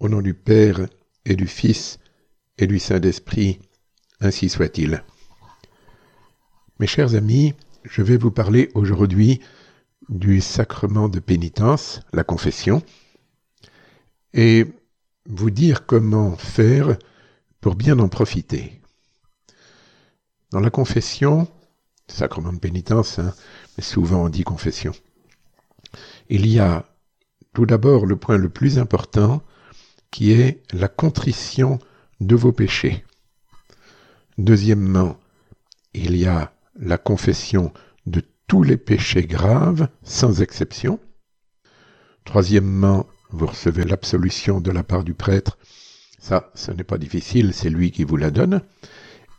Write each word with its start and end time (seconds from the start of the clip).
Au 0.00 0.08
nom 0.08 0.22
du 0.22 0.32
Père 0.32 0.86
et 1.24 1.34
du 1.34 1.48
Fils 1.48 1.98
et 2.56 2.68
du 2.68 2.78
Saint-Esprit, 2.78 3.58
ainsi 4.20 4.48
soit-il. 4.48 5.02
Mes 6.78 6.86
chers 6.86 7.16
amis, 7.16 7.54
je 7.82 8.02
vais 8.02 8.16
vous 8.16 8.30
parler 8.30 8.70
aujourd'hui 8.74 9.40
du 10.08 10.40
sacrement 10.40 11.08
de 11.08 11.18
pénitence, 11.18 12.00
la 12.12 12.22
confession, 12.22 12.80
et 14.34 14.66
vous 15.26 15.50
dire 15.50 15.84
comment 15.84 16.36
faire 16.36 16.96
pour 17.60 17.74
bien 17.74 17.98
en 17.98 18.08
profiter. 18.08 18.80
Dans 20.52 20.60
la 20.60 20.70
confession, 20.70 21.48
sacrement 22.06 22.52
de 22.52 22.60
pénitence, 22.60 23.18
hein, 23.18 23.34
mais 23.76 23.82
souvent 23.82 24.26
on 24.26 24.28
dit 24.28 24.44
confession, 24.44 24.92
il 26.28 26.46
y 26.46 26.60
a 26.60 26.84
tout 27.52 27.66
d'abord 27.66 28.06
le 28.06 28.14
point 28.14 28.36
le 28.36 28.48
plus 28.48 28.78
important 28.78 29.42
qui 30.10 30.32
est 30.32 30.62
la 30.72 30.88
contrition 30.88 31.78
de 32.20 32.34
vos 32.34 32.52
péchés. 32.52 33.04
Deuxièmement, 34.38 35.18
il 35.94 36.16
y 36.16 36.26
a 36.26 36.52
la 36.78 36.98
confession 36.98 37.72
de 38.06 38.22
tous 38.46 38.62
les 38.62 38.76
péchés 38.76 39.26
graves, 39.26 39.88
sans 40.02 40.42
exception. 40.42 41.00
Troisièmement, 42.24 43.06
vous 43.30 43.46
recevez 43.46 43.84
l'absolution 43.84 44.60
de 44.60 44.70
la 44.70 44.82
part 44.82 45.04
du 45.04 45.14
prêtre. 45.14 45.58
Ça, 46.18 46.50
ce 46.54 46.72
n'est 46.72 46.84
pas 46.84 46.98
difficile, 46.98 47.52
c'est 47.52 47.70
lui 47.70 47.90
qui 47.90 48.04
vous 48.04 48.16
la 48.16 48.30
donne. 48.30 48.62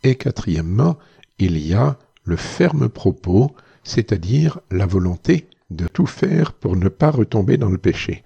Et 0.02 0.14
quatrièmement, 0.14 0.98
il 1.38 1.58
y 1.58 1.74
a 1.74 1.98
le 2.24 2.36
ferme 2.36 2.88
propos, 2.88 3.54
c'est-à-dire 3.82 4.60
la 4.70 4.86
volonté 4.86 5.48
de 5.70 5.86
tout 5.86 6.06
faire 6.06 6.52
pour 6.52 6.76
ne 6.76 6.88
pas 6.88 7.10
retomber 7.10 7.56
dans 7.56 7.70
le 7.70 7.78
péché. 7.78 8.24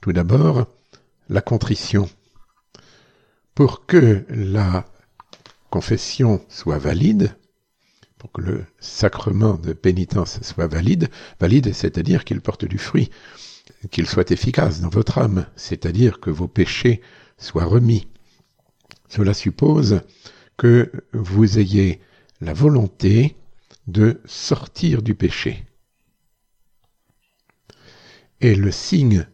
Tout 0.00 0.12
d'abord, 0.12 0.66
la 1.28 1.40
contrition. 1.40 2.08
Pour 3.54 3.86
que 3.86 4.24
la 4.28 4.84
confession 5.70 6.44
soit 6.48 6.78
valide, 6.78 7.36
pour 8.18 8.32
que 8.32 8.40
le 8.40 8.64
sacrement 8.78 9.54
de 9.54 9.72
pénitence 9.72 10.40
soit 10.42 10.66
valide, 10.66 11.08
valide, 11.40 11.72
c'est-à-dire 11.72 12.24
qu'il 12.24 12.40
porte 12.40 12.64
du 12.64 12.78
fruit, 12.78 13.10
qu'il 13.90 14.08
soit 14.08 14.30
efficace 14.30 14.80
dans 14.80 14.88
votre 14.88 15.18
âme, 15.18 15.46
c'est-à-dire 15.56 16.20
que 16.20 16.30
vos 16.30 16.48
péchés 16.48 17.00
soient 17.38 17.64
remis. 17.64 18.08
Cela 19.08 19.34
suppose 19.34 20.00
que 20.56 20.90
vous 21.12 21.58
ayez 21.58 22.00
la 22.40 22.52
volonté 22.52 23.36
de 23.86 24.20
sortir 24.24 25.02
du 25.02 25.14
péché. 25.14 25.64
Et 28.40 28.54
le 28.54 28.70
signe 28.70 29.26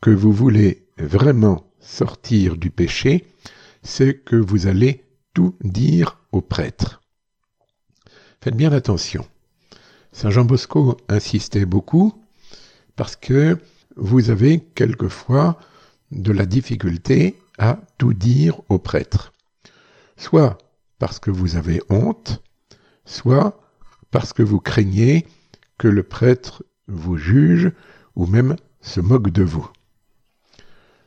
que 0.00 0.10
vous 0.10 0.32
voulez 0.32 0.81
vraiment 0.98 1.70
sortir 1.80 2.56
du 2.56 2.70
péché, 2.70 3.26
c'est 3.82 4.14
que 4.14 4.36
vous 4.36 4.66
allez 4.66 5.04
tout 5.34 5.56
dire 5.62 6.18
au 6.30 6.40
prêtre. 6.40 7.02
Faites 8.40 8.56
bien 8.56 8.72
attention. 8.72 9.26
Saint 10.12 10.30
Jean 10.30 10.44
Bosco 10.44 10.96
insistait 11.08 11.64
beaucoup 11.64 12.12
parce 12.96 13.16
que 13.16 13.58
vous 13.96 14.30
avez 14.30 14.60
quelquefois 14.60 15.58
de 16.10 16.32
la 16.32 16.46
difficulté 16.46 17.38
à 17.58 17.78
tout 17.98 18.12
dire 18.12 18.60
au 18.68 18.78
prêtre. 18.78 19.32
Soit 20.16 20.58
parce 20.98 21.18
que 21.18 21.30
vous 21.30 21.56
avez 21.56 21.80
honte, 21.88 22.42
soit 23.04 23.60
parce 24.10 24.32
que 24.32 24.42
vous 24.42 24.60
craignez 24.60 25.26
que 25.78 25.88
le 25.88 26.02
prêtre 26.02 26.64
vous 26.86 27.16
juge 27.16 27.72
ou 28.14 28.26
même 28.26 28.56
se 28.82 29.00
moque 29.00 29.30
de 29.30 29.42
vous 29.42 29.68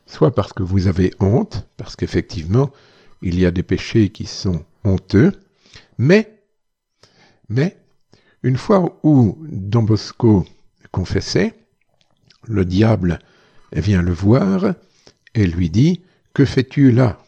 soit 0.06 0.34
parce 0.34 0.52
que 0.52 0.62
vous 0.62 0.86
avez 0.86 1.12
honte, 1.20 1.66
parce 1.76 1.96
qu'effectivement, 1.96 2.70
il 3.22 3.38
y 3.38 3.46
a 3.46 3.50
des 3.50 3.62
péchés 3.62 4.10
qui 4.10 4.26
sont 4.26 4.64
honteux, 4.84 5.32
mais, 5.98 6.40
mais, 7.48 7.76
une 8.42 8.56
fois 8.56 8.98
où 9.02 9.36
Don 9.40 9.82
Bosco 9.82 10.46
confessait, 10.92 11.54
le 12.46 12.64
diable 12.64 13.18
vient 13.72 14.02
le 14.02 14.12
voir 14.12 14.74
et 15.34 15.46
lui 15.46 15.68
dit 15.70 16.02
Que 16.32 16.44
fais-tu 16.44 16.92
là? 16.92 17.18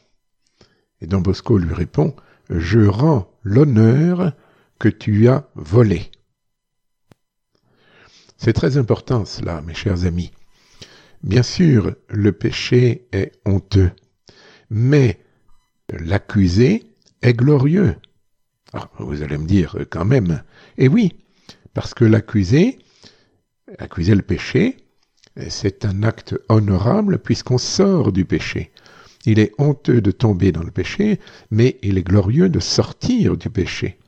Et 1.00 1.06
Don 1.06 1.20
Bosco 1.20 1.58
lui 1.58 1.74
répond 1.74 2.14
Je 2.50 2.80
rends 2.80 3.30
l'honneur 3.42 4.32
que 4.78 4.88
tu 4.88 5.28
as 5.28 5.48
volé. 5.54 6.10
C'est 8.36 8.52
très 8.52 8.76
important 8.76 9.24
cela, 9.24 9.60
mes 9.62 9.74
chers 9.74 10.04
amis. 10.04 10.30
Bien 11.22 11.42
sûr, 11.42 11.96
le 12.08 12.32
péché 12.32 13.08
est 13.12 13.32
honteux, 13.44 13.90
mais 14.70 15.18
l'accusé 15.90 16.84
est 17.22 17.32
glorieux. 17.32 17.96
Ah, 18.72 18.88
vous 18.98 19.22
allez 19.22 19.36
me 19.36 19.46
dire 19.46 19.76
quand 19.90 20.04
même, 20.04 20.42
eh 20.76 20.86
oui, 20.88 21.14
parce 21.74 21.92
que 21.92 22.04
l'accusé, 22.04 22.78
accuser 23.78 24.14
le 24.14 24.22
péché, 24.22 24.76
c'est 25.48 25.84
un 25.84 26.02
acte 26.02 26.36
honorable 26.48 27.18
puisqu'on 27.18 27.58
sort 27.58 28.12
du 28.12 28.24
péché. 28.24 28.70
Il 29.26 29.40
est 29.40 29.52
honteux 29.58 30.00
de 30.00 30.10
tomber 30.12 30.52
dans 30.52 30.62
le 30.62 30.70
péché, 30.70 31.18
mais 31.50 31.78
il 31.82 31.98
est 31.98 32.06
glorieux 32.06 32.48
de 32.48 32.60
sortir 32.60 33.36
du 33.36 33.50
péché. 33.50 33.98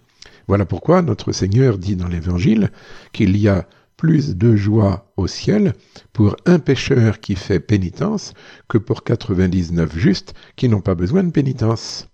Voilà 0.47 0.65
pourquoi 0.65 1.03
notre 1.03 1.33
Seigneur 1.33 1.79
dit 1.79 1.97
dans 1.97 2.09
l'Évangile 2.09 2.71
qu'il 3.13 3.37
y 3.37 3.49
a 3.49 3.69
plus 4.01 4.35
de 4.35 4.57
joie 4.57 5.13
au 5.19 5.27
ciel 5.27 5.75
pour 6.15 6.35
un 6.47 6.59
pécheur 6.59 7.21
qui 7.21 7.37
fait 7.37 7.61
pénitence 7.61 8.33
que 8.67 8.79
pour 8.79 9.05
99 9.05 9.95
justes 9.95 10.33
qui 10.57 10.71
n'ont 10.71 10.81
pas 10.81 10.95
besoin 10.95 11.23
de 11.23 11.31
pénitence. 11.31 12.09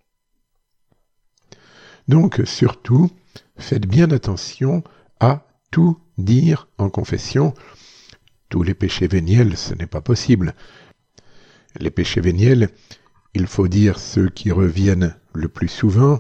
Donc 2.09 2.43
surtout, 2.45 3.09
faites 3.57 3.87
bien 3.87 4.11
attention 4.11 4.83
à 5.21 5.47
tout 5.71 5.97
dire 6.19 6.67
en 6.77 6.91
confession. 6.91 7.55
Tous 8.49 8.65
les 8.65 8.75
péchés 8.75 9.07
véniels, 9.07 9.57
ce 9.57 9.73
n'est 9.73 9.87
pas 9.87 10.01
possible. 10.01 10.57
Les 11.79 11.93
péchés 11.93 12.21
véniels, 12.21 12.71
il 13.33 13.47
faut 13.47 13.69
dire 13.69 14.01
ceux 14.01 14.29
qui 14.29 14.51
reviennent 14.51 15.15
le 15.35 15.47
plus 15.47 15.69
souvent, 15.69 16.19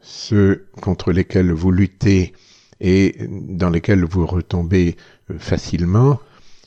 ceux 0.00 0.68
contre 0.80 1.10
lesquels 1.10 1.50
vous 1.50 1.72
luttez 1.72 2.32
et 2.80 3.16
dans 3.28 3.70
lesquels 3.70 4.04
vous 4.04 4.26
retombez 4.26 4.96
euh, 5.30 5.38
facilement, 5.38 6.20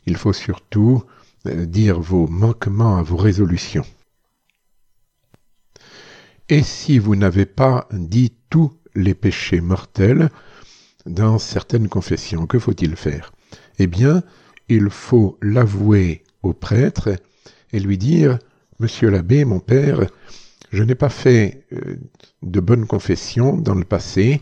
il 0.05 0.17
faut 0.17 0.33
surtout 0.33 1.03
euh, 1.47 1.65
dire 1.65 1.99
vos 1.99 2.27
manquements 2.27 2.97
à 2.97 3.03
vos 3.03 3.17
résolutions. 3.17 3.85
Et 6.49 6.63
si 6.63 6.99
vous 6.99 7.15
n'avez 7.15 7.45
pas 7.45 7.87
dit 7.93 8.33
tous 8.49 8.73
les 8.93 9.13
péchés 9.13 9.61
mortels 9.61 10.29
dans 11.05 11.39
certaines 11.39 11.87
confessions, 11.87 12.45
que 12.45 12.59
faut-il 12.59 12.95
faire? 12.95 13.31
Eh 13.79 13.87
bien, 13.87 14.21
il 14.67 14.89
faut 14.89 15.37
l'avouer 15.41 16.23
au 16.43 16.53
prêtre 16.53 17.09
et 17.71 17.79
lui 17.79 17.97
dire 17.97 18.37
Monsieur 18.79 19.09
l'abbé, 19.09 19.45
mon 19.45 19.59
père, 19.59 20.07
je 20.71 20.83
n'ai 20.83 20.95
pas 20.95 21.09
fait 21.09 21.65
euh, 21.73 21.97
de 22.41 22.59
bonnes 22.59 22.87
confessions 22.87 23.55
dans 23.55 23.75
le 23.75 23.83
passé, 23.83 24.41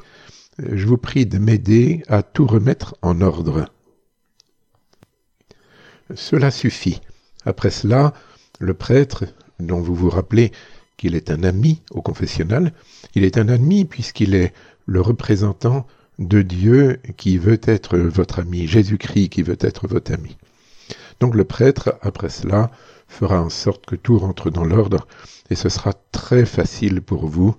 je 0.72 0.86
vous 0.86 0.98
prie 0.98 1.26
de 1.26 1.38
m'aider 1.38 2.04
à 2.08 2.24
tout 2.24 2.46
remettre 2.46 2.96
en 3.02 3.22
ordre. 3.22 3.66
Cela 6.16 6.52
suffit. 6.52 7.02
Après 7.46 7.70
cela, 7.70 8.14
le 8.60 8.74
prêtre, 8.74 9.26
dont 9.60 9.80
vous 9.80 9.96
vous 9.96 10.10
rappelez 10.10 10.52
qu'il 10.98 11.16
est 11.16 11.32
un 11.32 11.44
ami 11.44 11.82
au 11.92 12.02
confessionnal, 12.02 12.74
il 13.16 13.24
est 13.24 13.38
un 13.38 13.48
ami 13.48 13.86
puisqu'il 13.86 14.36
est 14.36 14.54
le 14.86 15.02
représentant 15.02 15.88
de 16.18 16.42
Dieu 16.42 17.00
qui 17.16 17.38
veut 17.38 17.62
être 17.64 17.98
votre 17.98 18.40
ami, 18.40 18.68
Jésus-Christ 18.68 19.30
qui 19.30 19.44
veut 19.44 19.58
être 19.62 19.88
votre 19.88 20.12
ami. 20.14 20.38
Donc 21.20 21.36
le 21.36 21.46
prêtre, 21.46 21.96
après 22.02 22.30
cela, 22.30 22.72
fera 23.08 23.42
en 23.42 23.50
sorte 23.50 23.86
que 23.86 23.96
tout 23.96 24.20
rentre 24.20 24.50
dans 24.50 24.66
l'ordre 24.66 25.08
et 25.50 25.56
ce 25.56 25.70
sera 25.70 25.94
très 26.12 26.46
facile 26.46 27.02
pour 27.02 27.28
vous 27.28 27.56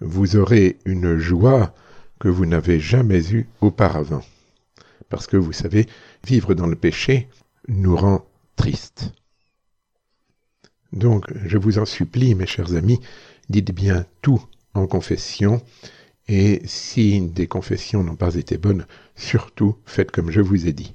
vous 0.00 0.36
aurez 0.36 0.78
une 0.84 1.18
joie 1.18 1.74
que 2.18 2.28
vous 2.28 2.46
n'avez 2.46 2.80
jamais 2.80 3.32
eue 3.32 3.48
auparavant. 3.60 4.22
Parce 5.08 5.26
que 5.26 5.36
vous 5.36 5.52
savez, 5.52 5.86
vivre 6.26 6.54
dans 6.54 6.66
le 6.66 6.76
péché 6.76 7.28
nous 7.68 7.96
rend 7.96 8.26
tristes. 8.56 9.12
Donc, 10.92 11.26
je 11.44 11.58
vous 11.58 11.78
en 11.78 11.84
supplie, 11.84 12.34
mes 12.34 12.46
chers 12.46 12.74
amis, 12.74 13.00
dites 13.48 13.72
bien 13.72 14.06
tout 14.22 14.42
en 14.74 14.86
confession, 14.86 15.62
et 16.28 16.60
si 16.64 17.20
des 17.20 17.46
confessions 17.46 18.04
n'ont 18.04 18.16
pas 18.16 18.34
été 18.34 18.58
bonnes, 18.58 18.86
surtout 19.16 19.76
faites 19.86 20.10
comme 20.10 20.30
je 20.30 20.40
vous 20.40 20.66
ai 20.66 20.72
dit. 20.72 20.92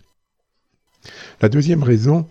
La 1.41 1.49
deuxième 1.49 1.83
raison 1.83 2.27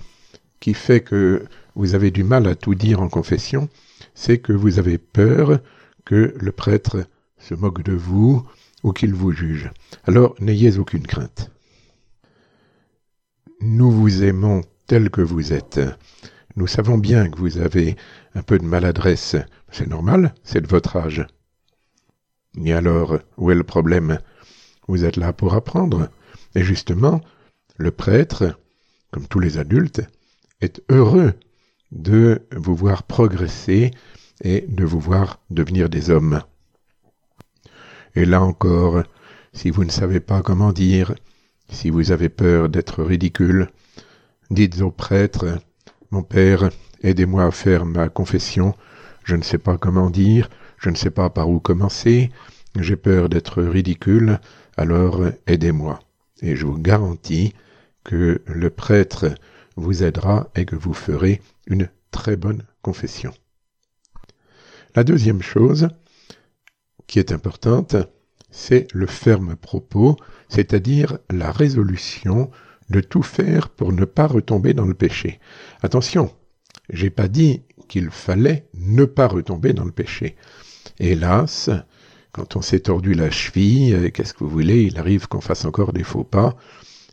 qui 0.60 0.74
fait 0.74 1.00
que 1.00 1.44
vous 1.74 1.94
avez 1.94 2.10
du 2.10 2.24
mal 2.24 2.46
à 2.46 2.54
tout 2.54 2.74
dire 2.74 3.00
en 3.00 3.08
confession, 3.08 3.68
c'est 4.14 4.38
que 4.38 4.52
vous 4.52 4.78
avez 4.78 4.98
peur 4.98 5.60
que 6.04 6.34
le 6.38 6.52
prêtre 6.52 7.06
se 7.38 7.54
moque 7.54 7.82
de 7.82 7.92
vous 7.92 8.46
ou 8.82 8.92
qu'il 8.92 9.14
vous 9.14 9.32
juge. 9.32 9.70
Alors 10.04 10.34
n'ayez 10.40 10.78
aucune 10.78 11.06
crainte. 11.06 11.50
Nous 13.60 13.90
vous 13.90 14.24
aimons 14.24 14.62
tel 14.86 15.10
que 15.10 15.20
vous 15.20 15.52
êtes. 15.52 15.80
Nous 16.56 16.66
savons 16.66 16.98
bien 16.98 17.30
que 17.30 17.38
vous 17.38 17.58
avez 17.58 17.96
un 18.34 18.42
peu 18.42 18.58
de 18.58 18.64
maladresse. 18.64 19.36
C'est 19.70 19.86
normal, 19.86 20.34
c'est 20.42 20.60
de 20.60 20.66
votre 20.66 20.96
âge. 20.96 21.26
Et 22.62 22.72
alors, 22.72 23.18
où 23.38 23.50
est 23.50 23.54
le 23.54 23.62
problème? 23.62 24.18
Vous 24.88 25.04
êtes 25.04 25.16
là 25.16 25.32
pour 25.32 25.54
apprendre. 25.54 26.10
Et 26.54 26.62
justement, 26.62 27.20
le 27.76 27.90
prêtre, 27.90 28.58
comme 29.10 29.26
tous 29.26 29.40
les 29.40 29.58
adultes, 29.58 30.02
est 30.60 30.82
heureux 30.90 31.32
de 31.90 32.42
vous 32.54 32.74
voir 32.74 33.04
progresser 33.04 33.90
et 34.42 34.66
de 34.68 34.84
vous 34.84 35.00
voir 35.00 35.40
devenir 35.50 35.88
des 35.88 36.10
hommes. 36.10 36.42
Et 38.14 38.24
là 38.24 38.42
encore, 38.42 39.02
si 39.52 39.70
vous 39.70 39.84
ne 39.84 39.90
savez 39.90 40.20
pas 40.20 40.42
comment 40.42 40.72
dire, 40.72 41.14
si 41.70 41.88
vous 41.88 42.12
avez 42.12 42.28
peur 42.28 42.68
d'être 42.68 43.02
ridicule, 43.02 43.68
dites 44.50 44.82
au 44.82 44.90
prêtre, 44.90 45.58
mon 46.10 46.22
père, 46.22 46.68
aidez-moi 47.02 47.44
à 47.44 47.50
faire 47.50 47.86
ma 47.86 48.08
confession, 48.08 48.74
je 49.24 49.36
ne 49.36 49.42
sais 49.42 49.58
pas 49.58 49.78
comment 49.78 50.10
dire, 50.10 50.50
je 50.76 50.90
ne 50.90 50.96
sais 50.96 51.10
pas 51.10 51.30
par 51.30 51.48
où 51.48 51.60
commencer, 51.60 52.30
j'ai 52.78 52.96
peur 52.96 53.28
d'être 53.28 53.62
ridicule, 53.62 54.38
alors 54.76 55.22
aidez-moi. 55.46 56.00
Et 56.42 56.56
je 56.56 56.66
vous 56.66 56.78
garantis 56.78 57.54
que 58.04 58.42
le 58.46 58.70
prêtre 58.70 59.34
vous 59.76 60.02
aidera 60.02 60.50
et 60.56 60.64
que 60.64 60.76
vous 60.76 60.92
ferez 60.92 61.40
une 61.66 61.88
très 62.10 62.36
bonne 62.36 62.64
confession. 62.82 63.32
La 64.94 65.04
deuxième 65.04 65.40
chose 65.40 65.88
qui 67.06 67.18
est 67.18 67.32
importante, 67.32 67.96
c'est 68.50 68.86
le 68.92 69.06
ferme 69.06 69.56
propos, 69.56 70.16
c'est-à-dire 70.50 71.18
la 71.30 71.50
résolution 71.50 72.50
de 72.90 73.00
tout 73.00 73.22
faire 73.22 73.70
pour 73.70 73.92
ne 73.92 74.04
pas 74.04 74.26
retomber 74.26 74.74
dans 74.74 74.84
le 74.84 74.92
péché. 74.92 75.40
Attention, 75.82 76.30
j'ai 76.90 77.08
pas 77.08 77.28
dit 77.28 77.62
qu'il 77.88 78.10
fallait 78.10 78.68
ne 78.74 79.06
pas 79.06 79.28
retomber 79.28 79.72
dans 79.72 79.86
le 79.86 79.92
péché. 79.92 80.36
Hélas, 80.98 81.70
quand 82.32 82.56
on 82.56 82.62
s'est 82.62 82.80
tordu 82.80 83.14
la 83.14 83.30
cheville, 83.30 84.12
qu'est-ce 84.12 84.34
que 84.34 84.44
vous 84.44 84.50
voulez, 84.50 84.82
il 84.82 84.98
arrive 84.98 85.26
qu'on 85.26 85.40
fasse 85.40 85.64
encore 85.64 85.94
des 85.94 86.04
faux 86.04 86.24
pas. 86.24 86.54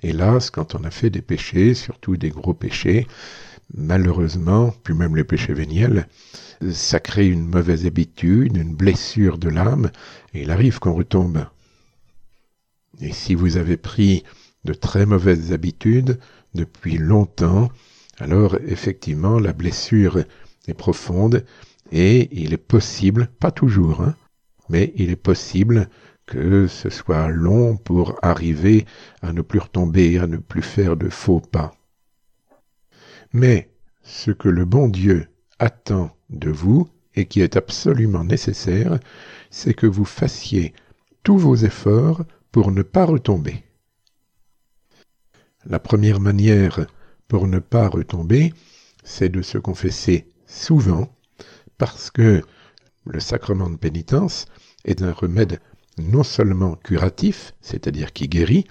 Hélas, 0.03 0.49
quand 0.49 0.75
on 0.75 0.83
a 0.83 0.91
fait 0.91 1.09
des 1.09 1.21
péchés, 1.21 1.73
surtout 1.73 2.17
des 2.17 2.29
gros 2.29 2.53
péchés, 2.53 3.07
malheureusement, 3.73 4.73
puis 4.83 4.93
même 4.93 5.15
les 5.15 5.23
péchés 5.23 5.53
véniels, 5.53 6.07
ça 6.71 6.99
crée 6.99 7.27
une 7.27 7.47
mauvaise 7.47 7.85
habitude, 7.85 8.57
une 8.57 8.75
blessure 8.75 9.37
de 9.37 9.49
l'âme, 9.49 9.91
et 10.33 10.43
il 10.43 10.51
arrive 10.51 10.79
qu'on 10.79 10.93
retombe. 10.93 11.45
Et 12.99 13.13
si 13.13 13.35
vous 13.35 13.57
avez 13.57 13.77
pris 13.77 14.23
de 14.65 14.73
très 14.73 15.05
mauvaises 15.05 15.53
habitudes 15.53 16.19
depuis 16.53 16.97
longtemps, 16.97 17.69
alors 18.17 18.57
effectivement 18.67 19.39
la 19.39 19.53
blessure 19.53 20.23
est 20.67 20.73
profonde 20.73 21.45
et 21.91 22.29
il 22.31 22.53
est 22.53 22.57
possible, 22.57 23.29
pas 23.39 23.51
toujours, 23.51 24.01
hein, 24.01 24.15
mais 24.69 24.91
il 24.95 25.09
est 25.09 25.15
possible 25.15 25.89
que 26.25 26.67
ce 26.67 26.89
soit 26.89 27.29
long 27.29 27.77
pour 27.77 28.19
arriver 28.21 28.85
à 29.21 29.33
ne 29.33 29.41
plus 29.41 29.59
retomber, 29.59 30.19
à 30.19 30.27
ne 30.27 30.37
plus 30.37 30.61
faire 30.61 30.95
de 30.95 31.09
faux 31.09 31.39
pas. 31.39 31.73
Mais 33.33 33.71
ce 34.03 34.31
que 34.31 34.49
le 34.49 34.65
bon 34.65 34.89
Dieu 34.89 35.27
attend 35.59 36.15
de 36.29 36.49
vous 36.49 36.89
et 37.15 37.25
qui 37.25 37.41
est 37.41 37.57
absolument 37.57 38.23
nécessaire, 38.23 38.99
c'est 39.49 39.73
que 39.73 39.87
vous 39.87 40.05
fassiez 40.05 40.73
tous 41.23 41.37
vos 41.37 41.55
efforts 41.55 42.23
pour 42.51 42.71
ne 42.71 42.81
pas 42.81 43.05
retomber. 43.05 43.63
La 45.65 45.79
première 45.79 46.19
manière 46.19 46.87
pour 47.27 47.47
ne 47.47 47.59
pas 47.59 47.87
retomber, 47.87 48.53
c'est 49.03 49.29
de 49.29 49.41
se 49.41 49.57
confesser 49.57 50.27
souvent, 50.47 51.13
parce 51.77 52.09
que 52.09 52.41
le 53.05 53.19
sacrement 53.19 53.69
de 53.69 53.75
pénitence 53.75 54.45
est 54.85 55.01
un 55.01 55.11
remède 55.11 55.59
non 55.97 56.23
seulement 56.23 56.75
curatif, 56.75 57.53
c'est-à-dire 57.61 58.13
qui 58.13 58.27
guérit, 58.27 58.65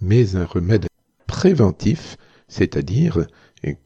mais 0.00 0.36
un 0.36 0.44
remède 0.44 0.86
préventif, 1.26 2.16
c'est-à-dire 2.48 3.26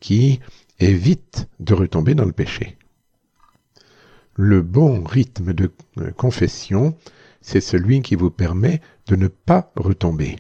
qui 0.01 0.41
évite 0.81 1.49
de 1.61 1.75
retomber 1.75 2.15
dans 2.15 2.25
le 2.25 2.33
péché. 2.33 2.77
Le 4.35 4.63
bon 4.63 5.03
rythme 5.03 5.53
de 5.53 5.73
euh, 5.99 6.13
confession, 6.13 6.97
c'est 7.41 7.61
celui 7.61 8.03
qui 8.03 8.15
vous 8.15 8.31
permet 8.31 8.81
de 9.07 9.17
ne 9.17 9.29
pas 9.29 9.73
retomber. 9.77 10.37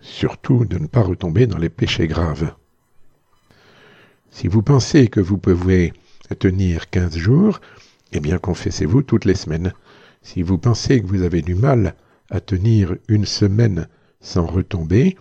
Surtout 0.00 0.64
de 0.64 0.78
ne 0.78 0.86
pas 0.86 1.02
retomber 1.02 1.46
dans 1.46 1.58
les 1.58 1.70
péchés 1.70 2.08
graves. 2.08 2.52
Si 4.30 4.48
vous 4.48 4.62
pensez 4.62 5.08
que 5.08 5.20
vous 5.20 5.38
pouvez 5.38 5.92
tenir 6.38 6.90
quinze 6.90 7.16
jours, 7.16 7.60
eh 8.12 8.20
bien 8.20 8.38
confessez-vous 8.38 9.02
toutes 9.02 9.24
les 9.24 9.34
semaines. 9.34 9.72
Si 10.22 10.42
vous 10.42 10.58
pensez 10.58 11.00
que 11.00 11.06
vous 11.06 11.22
avez 11.22 11.42
du 11.42 11.54
mal 11.54 11.94
à 12.30 12.40
tenir 12.40 12.96
une 13.08 13.26
semaine 13.26 13.88
sans 14.20 14.46
retomber, 14.46 15.16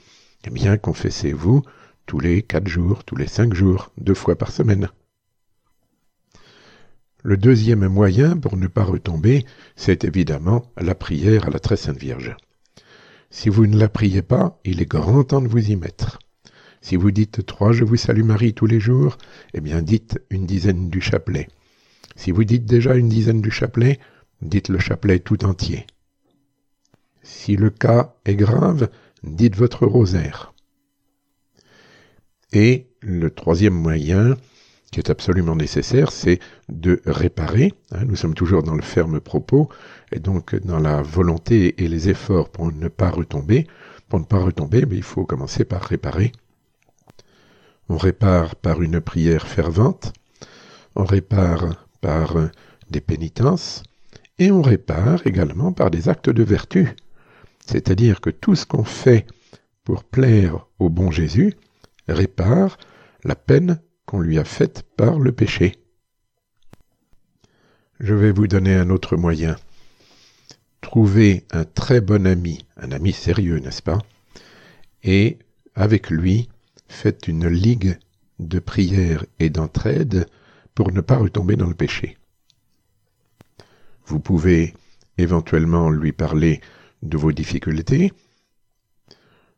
eh 0.46 0.50
bien 0.50 0.78
confessez-vous 0.78 1.64
tous 2.06 2.20
les 2.20 2.42
quatre 2.42 2.68
jours, 2.68 3.04
tous 3.04 3.16
les 3.16 3.28
cinq 3.28 3.54
jours, 3.54 3.92
deux 3.98 4.14
fois 4.14 4.38
par 4.38 4.52
semaine. 4.52 4.90
Le 7.24 7.38
deuxième 7.38 7.88
moyen 7.88 8.36
pour 8.38 8.58
ne 8.58 8.68
pas 8.68 8.84
retomber, 8.84 9.46
c'est 9.76 10.04
évidemment 10.04 10.72
la 10.78 10.96
prière 10.96 11.46
à 11.46 11.50
la 11.52 11.60
très 11.60 11.78
sainte 11.78 11.98
Vierge. 11.98 12.36
Si 13.30 13.50
vous 13.50 13.68
ne 13.68 13.78
la 13.78 13.90
priez 13.90 14.22
pas, 14.22 14.60
il 14.66 14.82
est 14.82 14.90
grand 14.90 15.24
temps 15.24 15.42
de 15.42 15.48
vous 15.48 15.70
y 15.70 15.76
mettre. 15.76 16.20
Si 16.82 16.96
vous 16.96 17.12
dites 17.12 17.46
trois 17.46 17.74
Je 17.74 17.84
vous 17.84 17.96
salue 17.96 18.24
Marie 18.24 18.56
tous 18.56 18.66
les 18.66 18.80
jours, 18.80 19.18
eh 19.54 19.62
bien 19.62 19.84
dites 19.84 20.20
une 20.32 20.48
dizaine 20.48 20.90
du 20.90 21.00
chapelet. 21.00 21.48
Si 22.16 22.32
vous 22.32 22.44
dites 22.44 22.66
déjà 22.66 22.96
une 22.96 23.08
dizaine 23.08 23.42
du 23.42 23.52
chapelet, 23.52 24.00
dites 24.42 24.70
le 24.70 24.80
chapelet 24.80 25.20
tout 25.20 25.46
entier. 25.46 25.86
Si 27.22 27.56
le 27.56 27.70
cas 27.70 28.16
est 28.26 28.36
grave, 28.36 28.90
dites 29.24 29.56
votre 29.56 29.86
rosaire. 29.86 30.54
Et 32.54 32.88
le 33.02 33.30
troisième 33.30 33.74
moyen, 33.74 34.36
qui 34.92 35.00
est 35.00 35.10
absolument 35.10 35.56
nécessaire, 35.56 36.12
c'est 36.12 36.40
de 36.70 37.02
réparer. 37.06 37.74
Hein, 37.92 38.06
nous 38.06 38.16
sommes 38.18 38.34
toujours 38.34 38.62
dans 38.62 38.76
le 38.76 38.82
ferme 38.82 39.22
propos, 39.22 39.70
et 40.12 40.20
donc 40.20 40.56
dans 40.56 40.80
la 40.80 41.02
volonté 41.02 41.82
et 41.84 41.88
les 41.88 42.10
efforts 42.10 42.50
pour 42.50 42.72
ne 42.72 42.88
pas 42.90 43.10
retomber. 43.10 43.68
Pour 44.10 44.20
ne 44.20 44.26
pas 44.26 44.40
retomber, 44.40 44.86
mais 44.86 44.98
il 44.98 45.04
faut 45.04 45.26
commencer 45.26 45.64
par 45.64 45.84
réparer. 45.84 46.34
On 47.88 47.98
répare 47.98 48.56
par 48.58 48.82
une 48.82 49.00
prière 49.00 49.48
fervente, 49.48 50.12
on 50.96 51.06
répare 51.06 51.88
par 52.02 52.36
des 52.90 53.02
pénitences, 53.02 53.84
et 54.40 54.52
on 54.52 54.62
répare 54.62 55.26
également 55.26 55.72
par 55.72 55.92
des 55.92 56.10
actes 56.10 56.30
de 56.30 56.44
vertu. 56.44 56.96
C'est-à-dire 57.66 58.20
que 58.20 58.30
tout 58.30 58.56
ce 58.56 58.66
qu'on 58.66 58.84
fait 58.84 59.26
pour 59.86 60.04
plaire 60.04 60.66
au 60.80 60.90
bon 60.90 61.12
Jésus, 61.12 61.54
répare 62.08 62.78
la 63.24 63.36
peine 63.36 63.82
qu'on 64.06 64.20
lui 64.20 64.40
a 64.40 64.44
faite 64.44 64.84
par 64.98 65.20
le 65.20 65.32
péché. 65.32 65.76
Je 68.00 68.14
vais 68.14 68.32
vous 68.32 68.48
donner 68.48 68.76
un 68.76 68.90
autre 68.90 69.16
moyen. 69.16 69.56
Trouvez 70.82 71.46
un 71.52 71.64
très 71.64 72.02
bon 72.02 72.26
ami, 72.26 72.66
un 72.78 72.92
ami 72.92 73.14
sérieux, 73.14 73.60
n'est-ce 73.60 73.84
pas? 73.84 74.00
Et 75.04 75.38
avec 75.76 76.10
lui, 76.10 76.50
faites 76.88 77.28
une 77.28 77.48
ligue 77.48 77.98
de 78.40 78.60
prière 78.60 79.24
et 79.40 79.50
d'entraide 79.50 80.26
pour 80.74 80.92
ne 80.92 81.02
pas 81.02 81.18
retomber 81.18 81.56
dans 81.56 81.68
le 81.68 81.76
péché. 81.76 82.18
Vous 84.06 84.20
pouvez 84.20 84.74
éventuellement 85.18 85.90
lui 85.90 86.12
parler 86.12 86.60
de 87.04 87.18
vos 87.18 87.32
difficultés, 87.32 88.12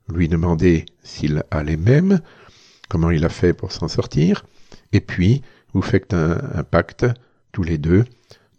lui 0.09 0.27
demander 0.27 0.85
s'il 1.03 1.43
a 1.51 1.63
les 1.63 1.77
mêmes, 1.77 2.19
comment 2.89 3.11
il 3.11 3.25
a 3.25 3.29
fait 3.29 3.53
pour 3.53 3.71
s'en 3.71 3.87
sortir, 3.87 4.45
et 4.91 5.01
puis 5.01 5.41
vous 5.73 5.81
faites 5.81 6.13
un, 6.13 6.63
pacte, 6.63 7.05
tous 7.51 7.63
les 7.63 7.77
deux, 7.77 8.05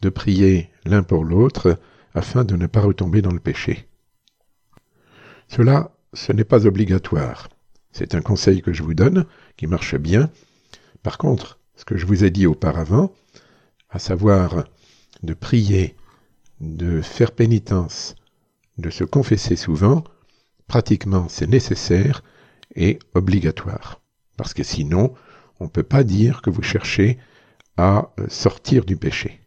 de 0.03 0.09
prier 0.09 0.71
l'un 0.85 1.03
pour 1.03 1.25
l'autre 1.25 1.79
afin 2.15 2.45
de 2.45 2.57
ne 2.57 2.67
pas 2.67 2.81
retomber 2.81 3.23
dans 3.23 3.33
le 3.33 3.41
péché. 3.41 3.89
Cela, 5.49 5.93
ce 6.13 6.33
n'est 6.33 6.45
pas 6.45 6.67
obligatoire. 6.67 7.49
C'est 7.93 8.15
un 8.15 8.23
conseil 8.23 8.63
que 8.63 8.73
je 8.73 8.83
vous 8.83 8.95
donne, 8.95 9.27
qui 9.57 9.67
marche 9.67 9.97
bien. 9.97 10.31
Par 11.03 11.19
contre, 11.19 11.61
ce 11.77 11.85
que 11.85 11.97
je 11.97 12.07
vous 12.07 12.25
ai 12.25 12.31
dit 12.31 12.47
auparavant, 12.47 13.13
à 13.91 13.99
savoir 13.99 14.65
de 15.23 15.35
prier, 15.35 15.95
de 16.61 17.01
faire 17.01 17.33
pénitence, 17.33 18.15
de 18.79 18.91
se 18.91 19.05
confesser 19.05 19.57
souvent, 19.57 20.05
pratiquement 20.67 21.29
c'est 21.29 21.47
nécessaire 21.47 22.23
et 22.75 22.99
obligatoire. 23.15 24.01
Parce 24.37 24.55
que 24.55 24.63
sinon, 24.63 25.15
on 25.61 25.65
ne 25.65 25.71
peut 25.71 25.83
pas 25.83 26.05
dire 26.05 26.43
que 26.43 26.51
vous 26.51 26.63
cherchez 26.63 27.19
à 27.77 28.11
euh, 28.19 28.27
sortir 28.29 28.85
du 28.85 28.97
péché. 28.97 29.41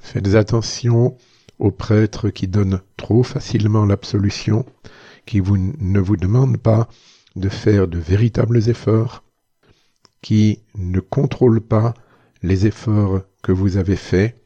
Faites 0.00 0.34
attention 0.34 1.16
aux 1.58 1.70
prêtres 1.70 2.30
qui 2.30 2.48
donnent 2.48 2.80
trop 2.96 3.22
facilement 3.22 3.84
l'absolution, 3.84 4.64
qui 5.26 5.42
ne 5.42 6.00
vous 6.00 6.16
demandent 6.16 6.56
pas 6.56 6.88
de 7.36 7.48
faire 7.48 7.86
de 7.86 7.98
véritables 7.98 8.68
efforts, 8.68 9.22
qui 10.22 10.60
ne 10.74 11.00
contrôlent 11.00 11.60
pas 11.60 11.94
les 12.42 12.66
efforts 12.66 13.20
que 13.42 13.52
vous 13.52 13.76
avez 13.76 13.96
faits, 13.96 14.36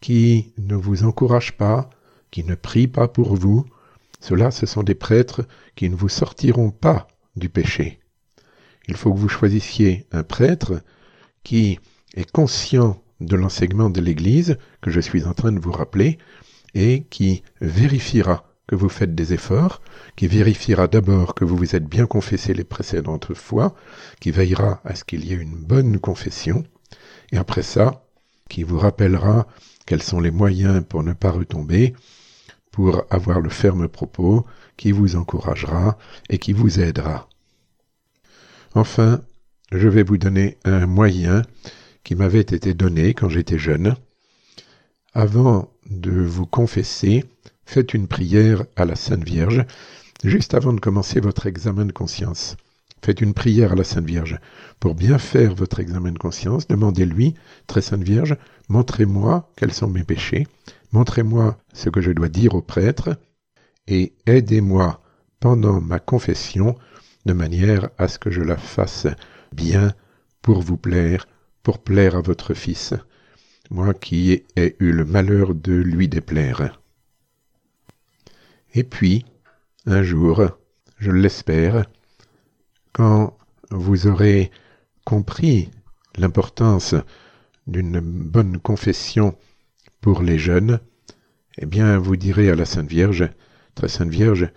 qui 0.00 0.52
ne 0.58 0.74
vous 0.74 1.04
encouragent 1.04 1.56
pas, 1.56 1.88
qui 2.32 2.44
ne 2.44 2.56
prient 2.56 2.88
pas 2.88 3.06
pour 3.08 3.36
vous, 3.36 3.64
ceux-là, 4.22 4.50
ce 4.52 4.66
sont 4.66 4.84
des 4.84 4.94
prêtres 4.94 5.42
qui 5.74 5.90
ne 5.90 5.96
vous 5.96 6.08
sortiront 6.08 6.70
pas 6.70 7.08
du 7.36 7.48
péché. 7.48 7.98
Il 8.86 8.96
faut 8.96 9.12
que 9.12 9.18
vous 9.18 9.28
choisissiez 9.28 10.06
un 10.12 10.22
prêtre 10.22 10.80
qui 11.42 11.80
est 12.14 12.30
conscient 12.30 13.02
de 13.20 13.36
l'enseignement 13.36 13.90
de 13.90 14.00
l'Église 14.00 14.58
que 14.80 14.90
je 14.90 15.00
suis 15.00 15.24
en 15.24 15.34
train 15.34 15.50
de 15.50 15.58
vous 15.58 15.72
rappeler 15.72 16.18
et 16.74 17.04
qui 17.10 17.42
vérifiera 17.60 18.44
que 18.68 18.76
vous 18.76 18.88
faites 18.88 19.14
des 19.14 19.34
efforts, 19.34 19.82
qui 20.14 20.28
vérifiera 20.28 20.86
d'abord 20.86 21.34
que 21.34 21.44
vous 21.44 21.56
vous 21.56 21.74
êtes 21.74 21.86
bien 21.86 22.06
confessé 22.06 22.54
les 22.54 22.64
précédentes 22.64 23.34
fois, 23.34 23.74
qui 24.20 24.30
veillera 24.30 24.80
à 24.84 24.94
ce 24.94 25.02
qu'il 25.04 25.24
y 25.24 25.32
ait 25.32 25.36
une 25.36 25.56
bonne 25.56 25.98
confession, 25.98 26.64
et 27.32 27.38
après 27.38 27.62
ça, 27.62 28.06
qui 28.48 28.62
vous 28.62 28.78
rappellera 28.78 29.46
quels 29.84 30.02
sont 30.02 30.20
les 30.20 30.30
moyens 30.30 30.84
pour 30.88 31.02
ne 31.02 31.12
pas 31.12 31.32
retomber, 31.32 31.92
pour 32.72 33.04
avoir 33.10 33.40
le 33.40 33.50
ferme 33.50 33.86
propos, 33.86 34.44
qui 34.76 34.90
vous 34.90 35.14
encouragera 35.14 35.96
et 36.28 36.38
qui 36.38 36.52
vous 36.52 36.80
aidera. 36.80 37.28
Enfin, 38.74 39.20
je 39.70 39.88
vais 39.88 40.02
vous 40.02 40.18
donner 40.18 40.58
un 40.64 40.86
moyen 40.86 41.42
qui 42.02 42.14
m'avait 42.14 42.40
été 42.40 42.74
donné 42.74 43.14
quand 43.14 43.28
j'étais 43.28 43.58
jeune. 43.58 43.94
Avant 45.14 45.70
de 45.88 46.10
vous 46.10 46.46
confesser, 46.46 47.24
faites 47.66 47.94
une 47.94 48.08
prière 48.08 48.64
à 48.76 48.86
la 48.86 48.96
Sainte 48.96 49.24
Vierge, 49.24 49.64
juste 50.24 50.54
avant 50.54 50.72
de 50.72 50.80
commencer 50.80 51.20
votre 51.20 51.46
examen 51.46 51.84
de 51.84 51.92
conscience. 51.92 52.56
Faites 53.04 53.20
une 53.20 53.34
prière 53.34 53.72
à 53.72 53.74
la 53.74 53.82
Sainte 53.82 54.04
Vierge. 54.04 54.38
Pour 54.78 54.94
bien 54.94 55.18
faire 55.18 55.54
votre 55.54 55.80
examen 55.80 56.12
de 56.12 56.18
conscience, 56.18 56.68
demandez-lui, 56.68 57.34
très 57.66 57.82
Sainte 57.82 58.04
Vierge, 58.04 58.36
montrez-moi 58.68 59.50
quels 59.56 59.72
sont 59.72 59.88
mes 59.88 60.04
péchés, 60.04 60.46
montrez-moi 60.92 61.58
ce 61.72 61.90
que 61.90 62.00
je 62.00 62.12
dois 62.12 62.28
dire 62.28 62.54
au 62.54 62.62
prêtre, 62.62 63.16
et 63.88 64.12
aidez-moi 64.26 65.02
pendant 65.40 65.80
ma 65.80 65.98
confession 65.98 66.76
de 67.26 67.32
manière 67.32 67.90
à 67.98 68.06
ce 68.06 68.20
que 68.20 68.30
je 68.30 68.40
la 68.40 68.56
fasse 68.56 69.08
bien 69.52 69.92
pour 70.40 70.62
vous 70.62 70.76
plaire, 70.76 71.26
pour 71.64 71.80
plaire 71.80 72.14
à 72.14 72.20
votre 72.20 72.54
Fils, 72.54 72.94
moi 73.70 73.94
qui 73.94 74.44
ai 74.54 74.76
eu 74.78 74.92
le 74.92 75.04
malheur 75.04 75.54
de 75.56 75.72
lui 75.72 76.06
déplaire. 76.06 76.80
Et 78.74 78.84
puis, 78.84 79.24
un 79.86 80.04
jour, 80.04 80.42
je 80.98 81.10
l'espère, 81.10 81.84
quand 82.92 83.36
vous 83.70 84.06
aurez 84.06 84.50
compris 85.04 85.70
l'importance 86.16 86.94
d'une 87.66 88.00
bonne 88.00 88.58
confession 88.58 89.36
pour 90.00 90.22
les 90.22 90.38
jeunes, 90.38 90.80
eh 91.58 91.66
bien 91.66 91.98
vous 91.98 92.16
direz 92.16 92.50
à 92.50 92.54
la 92.54 92.64
Sainte 92.64 92.88
Vierge, 92.88 93.28
Très 93.74 93.88
Sainte 93.88 94.10
Vierge, 94.10 94.50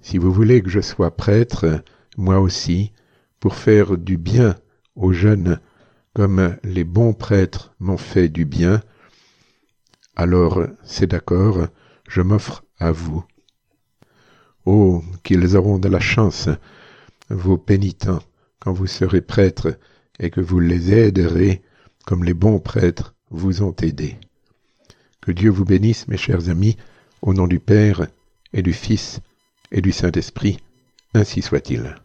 si 0.00 0.18
vous 0.18 0.32
voulez 0.32 0.62
que 0.62 0.70
je 0.70 0.80
sois 0.80 1.16
prêtre, 1.16 1.82
moi 2.16 2.40
aussi, 2.40 2.92
pour 3.40 3.56
faire 3.56 3.98
du 3.98 4.16
bien 4.16 4.56
aux 4.96 5.12
jeunes 5.12 5.60
comme 6.14 6.56
les 6.62 6.84
bons 6.84 7.12
prêtres 7.12 7.74
m'ont 7.80 7.96
fait 7.96 8.28
du 8.28 8.44
bien, 8.44 8.80
alors 10.16 10.62
c'est 10.84 11.08
d'accord, 11.08 11.66
je 12.08 12.20
m'offre 12.22 12.64
à 12.78 12.92
vous. 12.92 13.24
Oh, 14.64 15.02
qu'ils 15.24 15.56
auront 15.56 15.78
de 15.78 15.88
la 15.88 16.00
chance, 16.00 16.48
vos 17.30 17.56
pénitents, 17.56 18.22
quand 18.60 18.72
vous 18.72 18.86
serez 18.86 19.20
prêtres 19.20 19.78
et 20.18 20.30
que 20.30 20.40
vous 20.40 20.60
les 20.60 20.92
aiderez 20.92 21.62
comme 22.06 22.24
les 22.24 22.34
bons 22.34 22.60
prêtres 22.60 23.14
vous 23.30 23.62
ont 23.62 23.74
aidés. 23.82 24.16
Que 25.20 25.32
Dieu 25.32 25.50
vous 25.50 25.64
bénisse, 25.64 26.06
mes 26.08 26.16
chers 26.16 26.48
amis, 26.50 26.76
au 27.22 27.34
nom 27.34 27.46
du 27.46 27.60
Père 27.60 28.06
et 28.52 28.62
du 28.62 28.72
Fils 28.72 29.20
et 29.72 29.80
du 29.80 29.90
Saint-Esprit, 29.90 30.58
ainsi 31.14 31.42
soit-il. 31.42 31.96